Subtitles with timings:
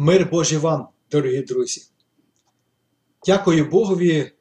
[0.00, 1.82] Мир Божий вам, дорогі друзі.
[3.26, 4.32] Дякую Богові,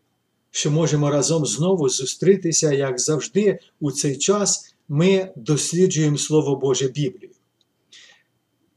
[0.52, 7.32] що можемо разом знову зустрітися, як завжди, у цей час ми досліджуємо Слово Боже Біблію.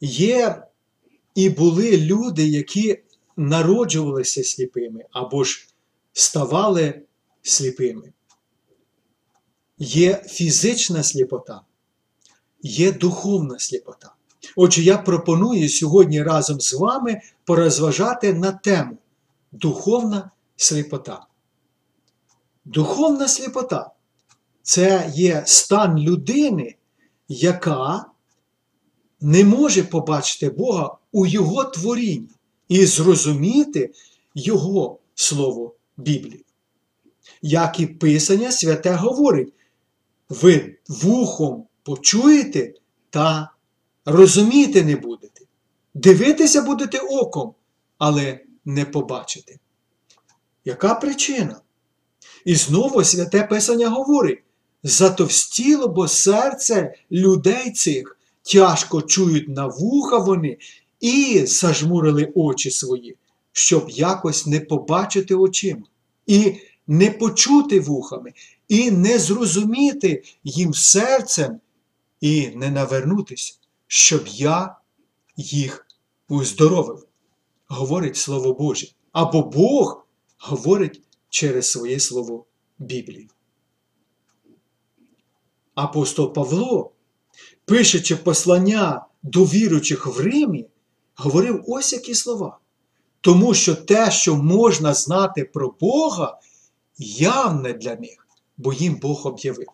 [0.01, 0.63] Є
[1.35, 2.99] і були люди, які
[3.37, 5.69] народжувалися сліпими або ж
[6.13, 7.03] ставали
[7.43, 8.13] сліпими.
[9.79, 11.61] Є фізична сліпота,
[12.63, 14.15] є духовна сліпота.
[14.57, 18.99] Отже, я пропоную сьогодні разом з вами порозважати на тему
[19.53, 21.27] духовна сліпота.
[22.65, 23.91] Духовна сліпота
[24.63, 26.77] це є стан людини,
[27.29, 28.05] яка
[29.21, 32.29] не може побачити Бога у Його творінні
[32.69, 33.93] і зрозуміти
[34.35, 36.45] Його Слово Біблії.
[37.43, 39.53] Як і Писання святе говорить,
[40.29, 42.75] ви вухом почуєте
[43.11, 43.51] та
[44.05, 45.45] розуміти не будете.
[45.95, 47.55] Дивитися будете оком,
[47.99, 49.59] але не побачите.
[50.65, 51.61] Яка причина?
[52.45, 54.43] І знову святе Писання говорить:
[54.83, 60.59] затовстіло, бо серце людей цих тяжко чують на вуха вони
[61.01, 63.17] і зажмурили очі свої,
[63.53, 65.87] щоб якось не побачити очима,
[66.27, 66.55] і
[66.87, 68.33] не почути вухами,
[68.69, 71.61] і не зрозуміти їм серцем,
[72.21, 73.60] і не навернутися
[73.93, 74.77] щоб я
[75.37, 75.87] їх
[76.29, 77.07] уздоровив,
[77.69, 78.87] говорить Слово Боже.
[79.13, 80.07] Або Бог
[80.39, 82.47] говорить через своє Слово
[82.79, 83.31] Біблії.
[85.75, 86.93] Апостол Павло,
[87.65, 90.67] пишучи послання до віруючих в Римі,
[91.15, 92.59] говорив ось які слова.
[93.21, 96.39] Тому що те, що можна знати про Бога,
[96.99, 99.69] явне для них, бо їм Бог об'явив.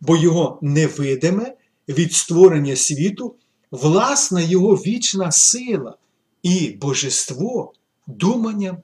[0.00, 1.56] Бо його невидиме
[1.88, 3.36] від створення світу
[3.74, 5.96] власна його вічна сила
[6.42, 7.72] і божество
[8.06, 8.78] думанням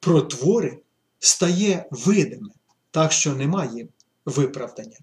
[0.00, 0.78] про твори
[1.18, 2.48] стає видиме,
[2.90, 3.88] так що немає
[4.24, 4.96] виправдання.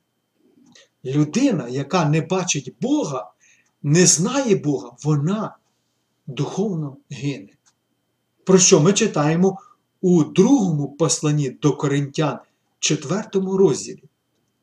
[1.06, 3.32] Людина, яка не бачить Бога,
[3.84, 5.58] не знає Бога, вона
[6.28, 7.50] духовно гине.
[8.44, 9.58] Про що ми читаємо
[10.02, 12.40] у другому посланні до Коринтян,
[12.80, 14.04] четвертому розділі.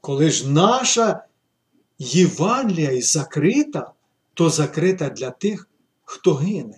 [0.01, 1.25] Коли ж наша
[1.99, 3.93] Євангелія закрита,
[4.34, 5.69] то закрита для тих,
[6.05, 6.77] хто гине,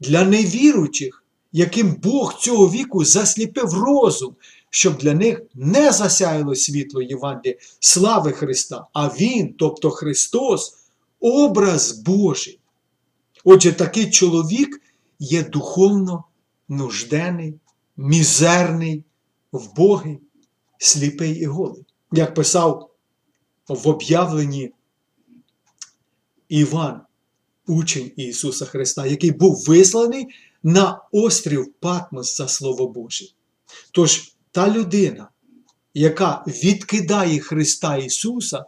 [0.00, 4.36] для невіруючих, яким Бог цього віку засліпив розум,
[4.70, 10.74] щоб для них не засяяло світло Євангелія, слави Христа, а Він, тобто Христос,
[11.20, 12.60] образ Божий.
[13.44, 14.82] Отже, такий чоловік
[15.18, 16.24] є духовно
[16.68, 17.54] нуждений,
[17.96, 19.04] мізерний,
[19.52, 20.18] вбогий,
[20.78, 21.84] сліпий і голий.
[22.12, 22.90] Як писав
[23.68, 24.72] в об'явленні
[26.48, 27.00] Іван,
[27.66, 30.28] учень Ісуса Христа, який був висланий
[30.62, 33.24] на острів Патмос за Слово Боже.
[33.92, 35.28] Тож та людина,
[35.94, 38.64] яка відкидає Христа Ісуса,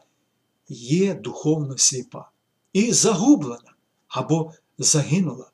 [0.69, 2.31] є духовно сліпа
[2.73, 3.75] і загублена
[4.09, 5.51] або загинула.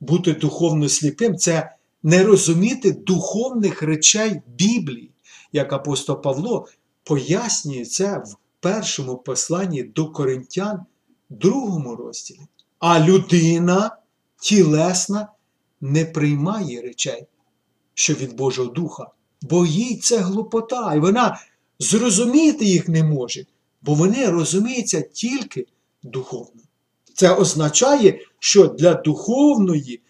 [0.00, 5.10] Бути духовно сліпим це не розуміти духовних речей Біблії,
[5.52, 6.68] як апостол Павло
[7.04, 10.80] пояснює це в першому посланні до коринтян
[11.30, 12.40] другому розділі.
[12.78, 13.96] А людина
[14.40, 15.28] тілесна
[15.80, 17.26] не приймає речей,
[17.94, 19.10] що від Божого Духа,
[19.42, 21.40] бо їй це глупота, і вона
[21.78, 23.46] зрозуміти їх не може,
[23.82, 25.66] бо вони розуміються тільки
[26.02, 26.62] духовно.
[27.14, 30.00] Це означає, що для духовної,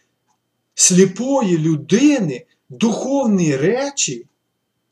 [0.74, 4.26] сліпої людини духовні речі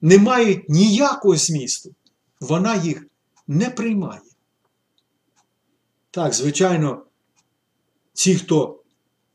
[0.00, 1.94] не мають ніякого змісту.
[2.40, 3.06] Вона їх
[3.48, 4.20] не приймає.
[6.10, 7.02] Так, звичайно,
[8.12, 8.80] ті, хто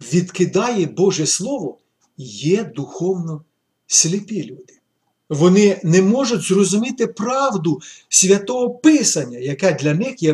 [0.01, 1.77] відкидає Боже Слово,
[2.17, 3.43] є духовно
[3.87, 4.79] сліпі люди.
[5.29, 10.33] Вони не можуть зрозуміти правду святого Писання, яке для них є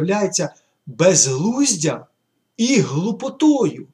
[0.86, 2.06] безглуздям
[2.58, 3.88] і глупотою.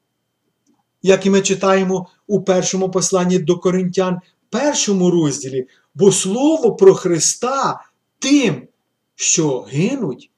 [1.01, 4.19] Як і ми читаємо у першому посланні до Коринтян,
[4.50, 7.86] першому розділі, бо Слово про Христа
[8.19, 8.68] тим,
[9.15, 10.31] що гинуть,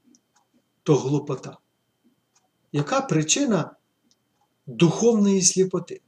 [0.83, 1.57] то глупота.
[2.71, 3.75] Яка причина
[4.67, 6.01] духовної сліпоти?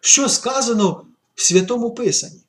[0.00, 2.40] Що сказано в Святому Писанні?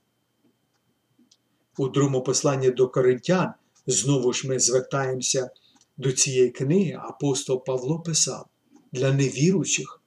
[1.78, 3.54] У другому посланні до Коринтян
[3.88, 5.50] знову ж ми звертаємося
[5.98, 8.46] до цієї книги, апостол Павло писав
[8.92, 10.02] для невіруючих,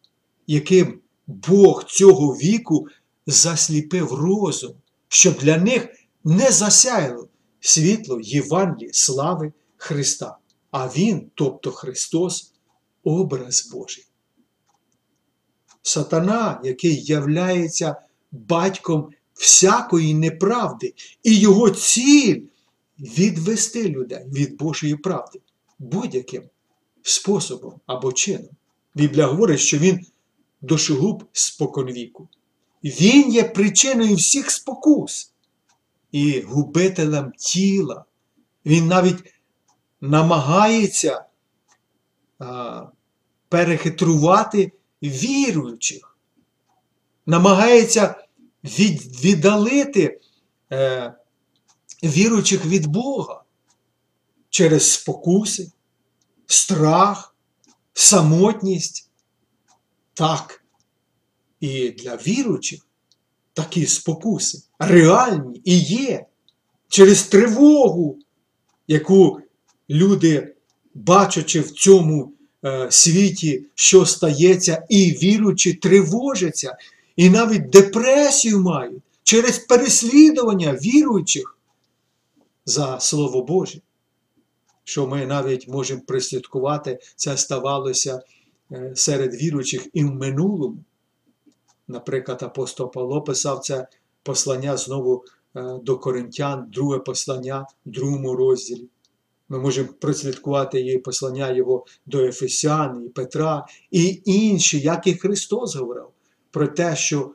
[0.46, 2.88] яким Бог цього віку
[3.26, 4.74] засліпив розум,
[5.08, 5.88] щоб для них
[6.24, 7.28] не засяяло
[7.60, 10.36] світло Євангелії слави Христа.
[10.70, 12.49] А Він, тобто Христос,
[13.04, 14.06] образ Божий.
[15.82, 17.96] Сатана, який являється
[18.32, 22.40] батьком всякої неправди, і його ціль
[22.98, 25.40] відвести людей від Божої правди
[25.78, 26.42] будь-яким
[27.02, 28.50] способом або чином.
[28.94, 30.06] Біблія говорить, що він
[30.60, 32.28] дошогуб споконвіку.
[32.84, 35.32] Він є причиною всіх спокус
[36.12, 38.04] і губителем тіла.
[38.66, 39.34] Він навіть
[40.00, 41.24] намагається
[43.48, 44.72] перехитрувати
[45.02, 46.18] віруючих,
[47.26, 48.14] намагається
[48.64, 50.20] від, віддалити
[50.72, 51.14] е,
[52.02, 53.42] віруючих від Бога
[54.50, 55.72] через спокуси,
[56.46, 57.36] страх,
[57.92, 59.10] самотність.
[60.14, 60.64] Так,
[61.60, 62.86] і для віруючих
[63.52, 66.26] такі спокуси реальні і є
[66.88, 68.18] через тривогу,
[68.88, 69.40] яку
[69.90, 70.56] люди,
[70.94, 72.32] бачачи в цьому
[72.64, 76.76] е, світі, що стається, і віруючи, тривожаться,
[77.16, 81.58] і навіть депресію мають через переслідування віруючих
[82.64, 83.80] за Слово Боже.
[84.84, 88.22] Що ми навіть можемо прислідкувати, це ставалося
[88.72, 90.78] е, серед віруючих і в минулому.
[91.88, 93.86] Наприклад, апостол Павло писав це
[94.22, 95.24] послання знову
[95.56, 98.84] е, до Коринтян, друге послання другому розділі.
[99.50, 105.76] Ми можемо прослідкувати її послання його до Ефесян, і Петра, і інші, як і Христос
[105.76, 106.06] говорив,
[106.50, 107.34] про те, що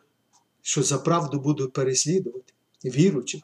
[0.62, 2.54] що за правду будуть переслідувати
[2.86, 3.42] віруючих.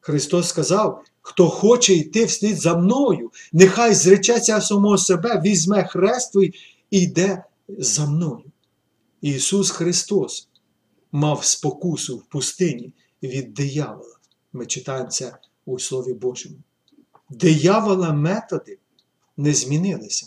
[0.00, 6.36] Христос сказав, хто хоче йти вслід за мною, нехай зречеться самого себе, візьме хрест
[6.90, 8.44] і йде за мною.
[9.20, 10.48] Ісус Христос
[11.12, 12.92] мав спокусу в пустині
[13.22, 14.16] від диявола.
[14.52, 15.36] Ми читаємо це
[15.66, 16.56] у Слові Божому.
[17.30, 18.78] Диявола методи
[19.36, 20.26] не змінилися.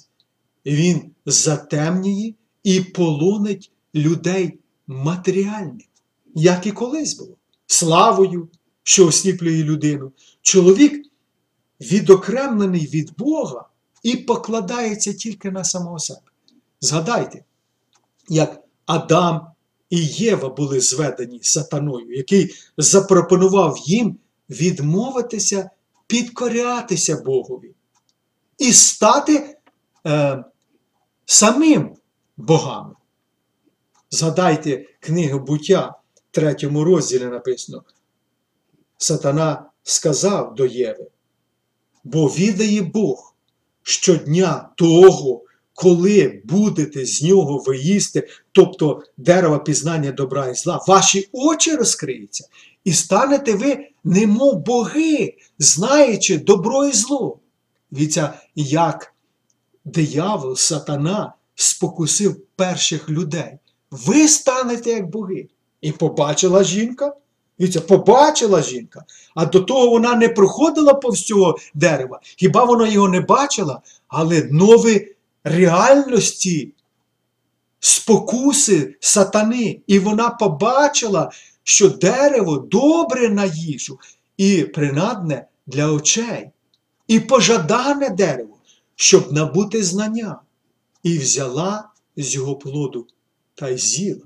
[0.66, 2.34] Він затемнює
[2.64, 5.82] і полонить людей матеріальним,
[6.36, 8.50] як і колись було, славою,
[8.84, 10.12] що осліплює людину.
[10.42, 11.08] Чоловік
[11.82, 13.66] відокремлений від Бога
[14.04, 16.22] і покладається тільки на самого себе.
[16.82, 17.44] Згадайте,
[18.30, 19.48] як Адам
[19.90, 24.18] і Єва були зведені сатаною, який запропонував їм
[24.50, 25.70] відмовитися,
[26.07, 27.75] підкорятися Богові
[28.57, 29.57] і стати
[30.06, 30.44] е,
[31.25, 31.95] самим
[32.38, 32.95] богами.
[34.09, 37.83] Згадайте книгу буття, в третьому розділі написано.
[38.98, 41.07] Сатана сказав до Єви,
[42.04, 43.36] бо відає Бог
[43.83, 45.42] щодня того,
[45.77, 52.47] коли будете з нього виїсти, тобто дерева пізнання добра і зла, ваші очі розкриються,
[52.83, 57.39] і станете ви, немов боги, знаючи добро і зло.
[57.91, 59.13] Віця, як
[59.85, 63.57] диявол, сатана спокусив перших людей.
[63.91, 65.47] Ви станете як боги.
[65.81, 67.13] І побачила жінка.
[67.59, 72.19] Віця, побачила жінка, а до того вона не проходила повз цього дерева.
[72.24, 73.81] Хіба вона його не бачила?
[74.07, 75.17] Але нові
[75.48, 76.74] реальності,
[77.80, 79.82] спокуси сатани.
[79.88, 81.32] І вона побачила,
[81.64, 84.00] що дерево добре на їжу
[84.38, 86.50] і принадне для очей,
[87.08, 88.58] і пожадане дерево,
[88.96, 90.39] щоб набути знання,
[91.04, 93.08] і взяла з його плоду
[93.56, 94.25] та й з'їла.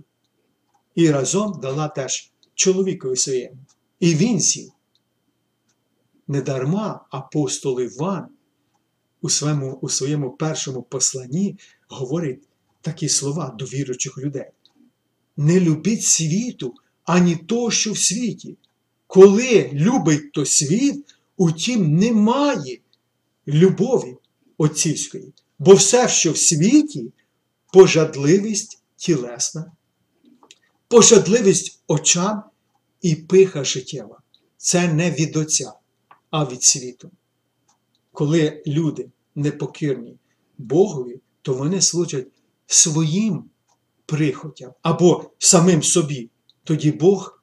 [0.96, 3.58] І разом дала теж чоловікові своєму.
[4.00, 4.72] І він з'їв.
[6.28, 8.28] Недарма апостол Іван
[9.22, 12.44] у своєму, у своєму першому посланні говорить
[12.82, 14.50] такі слова до віруючих людей.
[15.38, 16.74] Не любіть світу,
[17.04, 18.58] ані того, що в світі.
[19.08, 22.80] Коли любить то світ, утім немає
[23.48, 24.18] любові
[24.58, 25.34] отцівської.
[25.60, 27.14] Бо все, що в світі,
[27.74, 29.72] пожадливість тілесна,
[30.88, 32.44] пожадливість очам
[33.02, 34.22] і пиха життєва.
[34.58, 35.74] Це не від Отця,
[36.30, 37.12] а від світу.
[38.12, 40.18] Коли люди непокірні
[40.58, 42.28] Богові, то вони служать
[42.66, 43.44] своїм
[44.06, 46.30] прихотям або самим собі.
[46.64, 47.42] Тоді Бог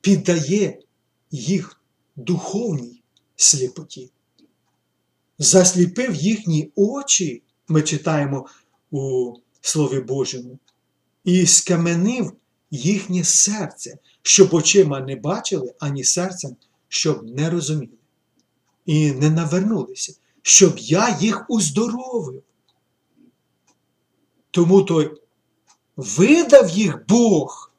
[0.00, 0.78] піддає
[1.30, 1.80] їх
[2.16, 3.02] духовній
[3.36, 4.10] сліпоті.
[5.38, 8.46] Засліпив їхні очі, ми читаємо
[8.90, 10.58] у Слові Божому,
[11.24, 12.32] і скаменив
[12.70, 16.56] їхнє серце, щоб очима не бачили, ані серцем,
[16.88, 17.99] щоб не розуміли.
[18.90, 22.42] І не навернулися, щоб я їх уздоровив.
[24.50, 25.10] Тому то
[25.96, 27.72] видав їх Бог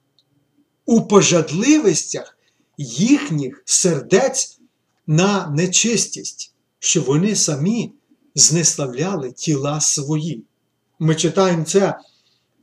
[0.85, 2.37] у пожадливостях
[2.77, 4.59] їхніх сердець
[5.07, 7.93] на нечистість, що вони самі
[8.35, 10.43] знеславляли тіла свої.
[10.99, 11.99] Ми читаємо це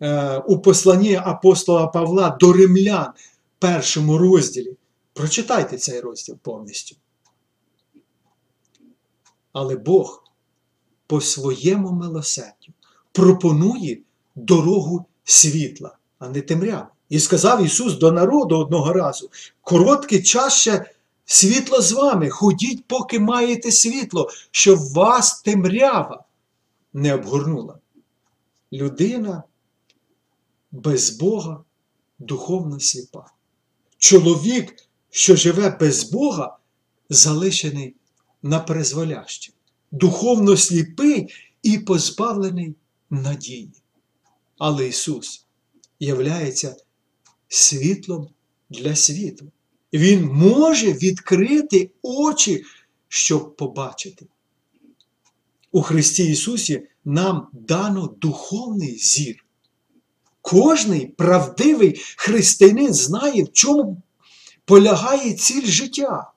[0.01, 3.13] е, у посланні апостола Павла до римлян,
[3.59, 4.77] першому розділі.
[5.13, 6.97] Прочитайте цей розділ повністю.
[9.61, 10.25] Але Бог
[11.07, 12.73] по своєму милосердю
[13.13, 13.99] пропонує
[14.35, 16.87] дорогу світла, а не темряви.
[17.09, 19.31] І сказав Ісус до народу одного разу:
[19.63, 20.91] короткий час ще
[21.25, 26.25] світло з вами, ходіть, поки маєте світло, щоб вас темрява
[26.93, 27.79] не обгорнула.
[28.73, 29.43] Людина
[30.73, 31.65] без Бога
[32.19, 33.27] духовно сліпа.
[33.99, 34.75] Чоловік,
[35.11, 36.57] що живе без Бога,
[37.11, 37.95] залишений
[38.43, 39.53] на призволяще,
[39.91, 41.29] духовно сліпий
[41.63, 42.75] і позбавлений
[43.11, 43.71] надії.
[44.59, 45.47] Але Ісус
[46.01, 46.77] являється
[47.49, 48.29] світлом
[48.71, 49.53] для світу.
[49.93, 52.65] Він може відкрити очі,
[53.09, 54.27] щоб побачити.
[55.73, 59.45] У Христі Ісусі нам дано духовний зір.
[60.41, 64.03] Кожний правдивий християнин знає, в чому
[64.65, 66.33] полягає ціль життя,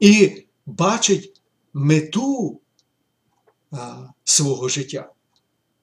[0.00, 1.33] і бачить
[1.74, 2.60] мету
[3.72, 5.12] а, свого життя.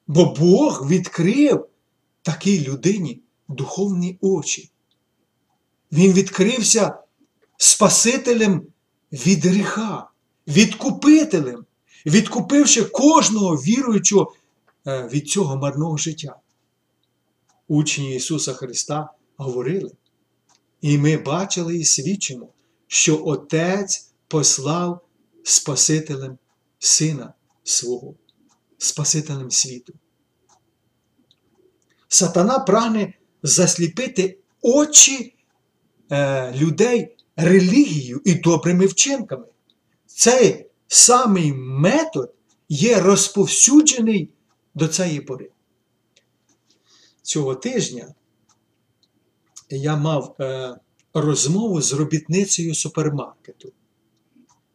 [0.06, 1.68] Бо Бог відкрив
[2.22, 4.70] такій людині духовні очі.
[5.92, 6.98] Він відкрився
[7.56, 8.66] Спасителем
[9.12, 10.10] від гріха,
[10.48, 11.64] відкупителем,
[12.06, 14.34] відкупивши кожного віруючого
[14.86, 16.36] е, від цього марного життя.
[17.68, 19.90] Учні Ісуса Христа говорили,
[20.80, 22.48] і ми бачили і свідчимо,
[22.86, 25.01] що Отець послав
[25.44, 26.38] Спасителем
[26.78, 27.34] Сина
[27.64, 28.14] свого,
[28.78, 29.92] Спасителем світу.
[32.08, 35.34] Сатана прагне засліпити очі
[36.10, 39.46] е, людей релігією і добрими вчинками.
[40.06, 42.34] Цей самий метод
[42.68, 44.30] є розповсюджений
[44.74, 45.50] до цієї пори.
[47.22, 48.14] Цього тижня
[49.70, 50.76] я мав е,
[51.14, 53.72] розмову з робітницею супермаркету.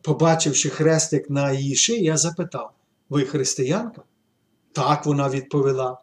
[0.08, 2.72] Побачивши хрестик на її шиї, я запитав:
[3.10, 4.02] ви християнка?
[4.72, 6.02] Так вона відповіла.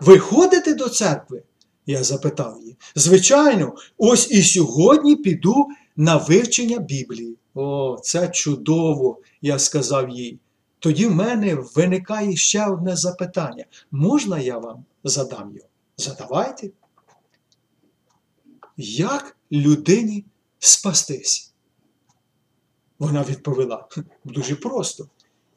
[0.00, 1.42] Ви ходите до церкви?
[1.86, 2.76] Я запитав її.
[2.94, 7.36] Звичайно, ось і сьогодні піду на вивчення Біблії.
[7.54, 10.38] О, це чудово, я сказав їй.
[10.78, 13.64] Тоді в мене виникає ще одне запитання.
[13.90, 15.68] Можна я вам задам його?
[15.96, 16.70] Задавайте.
[18.76, 20.24] Як людині
[20.58, 21.51] спастись?
[23.02, 23.84] Вона відповіла
[24.24, 25.06] дуже просто.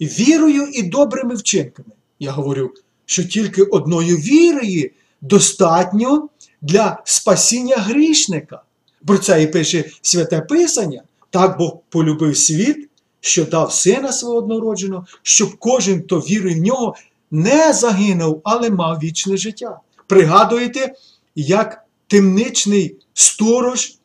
[0.02, 1.90] Вірою і добрими вчинками.
[2.20, 2.72] Я говорю,
[3.06, 4.90] що тільки одної вірою
[5.22, 6.30] достатньо
[6.62, 8.62] для спасіння грішника.
[9.08, 11.04] Про це і пише Святе Писання.
[11.30, 16.96] Так Бог полюбив світ, що дав сина свого однородженого, щоб кожен, хто вірує в нього,
[17.32, 19.80] не загинув, але мав вічне життя.
[20.08, 20.94] Пригадуєте,
[21.36, 23.96] як темничний сторож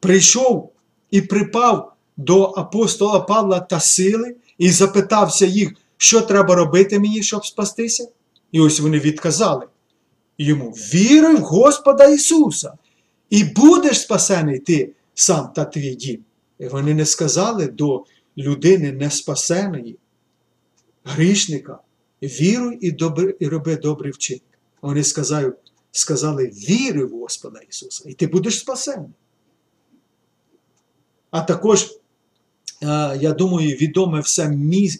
[0.00, 0.72] прийшов
[1.10, 7.46] і припав до апостола Павла та сили і запитався їх, що треба робити мені, щоб
[7.46, 8.08] спастися?
[8.52, 9.66] І ось вони відказали
[10.38, 12.72] йому: Віруй в Господа Ісуса,
[13.30, 16.24] і будеш спасений ти сам та твій дім.
[16.58, 18.04] І вони не сказали до
[18.38, 19.98] людини неспасеної,
[21.04, 21.78] грішника,
[22.22, 24.42] віруй і, добри, і роби добрий вчинок.
[24.82, 25.52] Вони сказали,
[25.92, 29.10] сказали, віри в Господа Ісуса, і ти будеш спасений.
[31.30, 31.99] А також,
[33.20, 34.48] я думаю, відоме все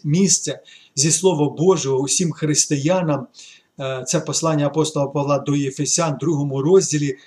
[0.03, 0.59] місце
[0.95, 3.27] зі Слова Божого усім християнам.
[4.07, 7.17] Це послання апостола Павла до Єфесян, другому розділі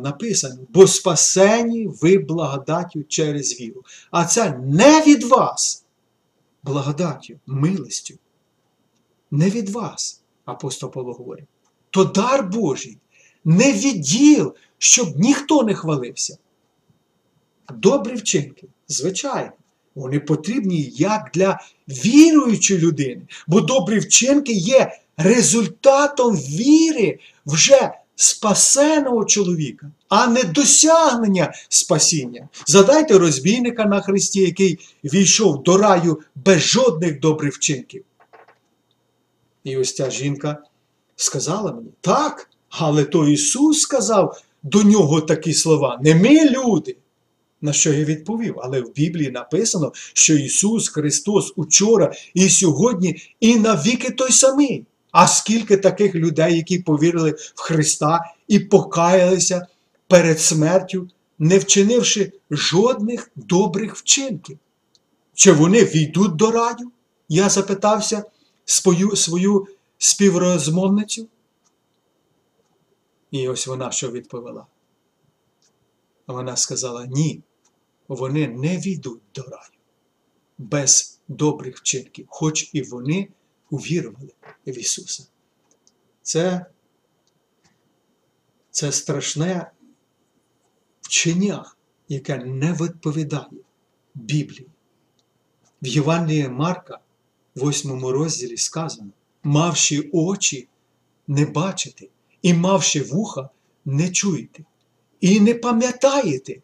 [0.00, 3.82] написано: бо спасені ви благодаттю через віру.
[4.10, 5.84] А це не від вас,
[6.62, 8.14] благодаттю, милостю.
[9.30, 11.44] Не від вас, апостол Павло говорить.
[11.90, 12.98] То дар Божий,
[13.44, 16.38] не відділ, щоб ніхто не хвалився.
[17.74, 19.52] Добрі вчинки, звичайно,
[19.98, 29.90] вони потрібні як для віруючої людини, бо добрі вчинки є результатом віри вже спасеного чоловіка,
[30.08, 32.48] а не досягнення спасіння.
[32.66, 38.04] Задайте розбійника на Христі, який війшов до раю без жодних добрих вчинків.
[39.64, 40.58] І ось ця жінка
[41.16, 46.96] сказала мені, так, але то Ісус сказав до нього такі слова, не ми люди.
[47.60, 48.54] На що я відповів?
[48.62, 54.86] Але в Біблії написано, що Ісус Христос учора і сьогодні, і навіки той самий.
[55.10, 59.66] А скільки таких людей, які повірили в Христа і покаялися
[60.08, 64.58] перед смертю, не вчинивши жодних добрих вчинків?
[65.34, 66.90] Чи вони війдуть до раю?
[67.28, 68.24] Я запитався
[68.64, 69.66] свою, свою
[69.98, 71.28] співрозмовницю.
[73.30, 74.66] І ось вона що відповіла.
[76.26, 77.42] Вона сказала: ні,
[78.08, 79.78] вони не війдуть до раю
[80.58, 83.28] без добрих вчинків, хоч і вони
[83.70, 84.32] увірували
[84.66, 85.26] в Ісуса.
[86.22, 86.66] Це,
[88.70, 89.70] це страшне
[91.00, 91.72] вчення,
[92.08, 93.62] яке не відповідає
[94.14, 94.66] Біблії.
[95.82, 96.98] В Євангелії Марка,
[97.56, 99.10] 8 розділі сказано,
[99.42, 100.68] мавши очі
[101.26, 102.06] не бачите,
[102.42, 103.50] і мавши вуха
[103.84, 104.64] не чуєте,
[105.20, 106.62] і не пам'ятаєте.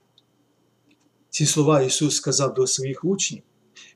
[1.35, 3.43] Ці слова Ісус сказав до своїх учнів.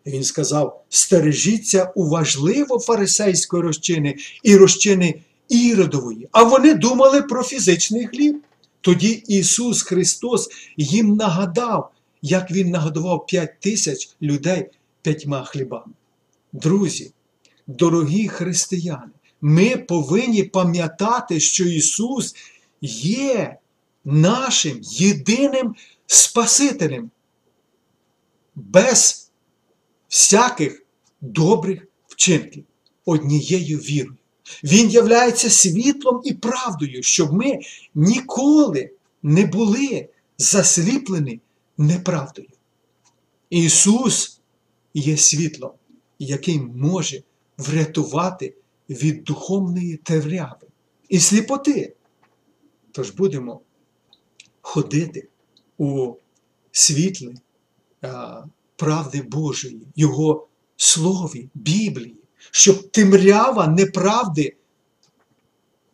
[0.06, 6.28] Він сказав: стережіться уважливо фарисейської розчини і розчини Іродової.
[6.32, 8.42] А вони думали про фізичний хліб.
[8.80, 11.90] Тоді Ісус Христос їм нагадав,
[12.22, 14.66] як Він нагодував п'ять тисяч людей
[15.02, 15.92] п'ятьма хлібами.
[16.52, 17.12] Друзі,
[17.66, 22.34] дорогі християни, ми повинні пам'ятати, що Ісус
[22.82, 23.56] є
[24.04, 25.74] нашим єдиним
[26.06, 27.10] Спасителем.
[28.58, 29.30] Без
[30.08, 30.86] всяких
[31.20, 32.64] добрих вчинків,
[33.04, 34.16] однією вірою.
[34.64, 37.58] Він являється світлом і правдою, щоб ми
[37.94, 38.90] ніколи
[39.22, 41.40] не були засліплені
[41.78, 42.48] неправдою.
[43.50, 44.40] Ісус
[44.94, 45.72] є світлом,
[46.18, 47.22] який може
[47.58, 48.54] врятувати
[48.90, 50.66] від духовної темряви
[51.08, 51.94] і сліпоти.
[52.92, 53.60] Тож будемо
[54.60, 55.28] ходити
[55.78, 56.14] у
[56.72, 57.34] світлі
[58.76, 62.16] правди Божої, Його Слові, Біблії,
[62.50, 64.56] щоб темрява неправди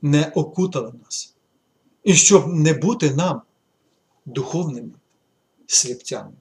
[0.02, 1.34] не окутала нас.
[2.02, 3.42] І щоб не бути нам
[4.26, 4.92] духовними
[5.66, 6.32] сліпцями.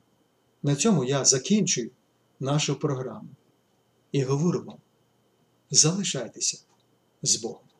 [0.63, 1.91] На цьому я закінчую
[2.39, 3.29] нашу програму
[4.11, 4.77] і говорю вам:
[5.71, 6.57] залишайтеся
[7.21, 7.72] з Богом.